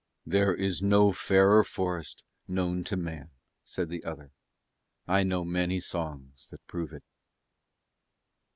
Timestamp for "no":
0.81-1.11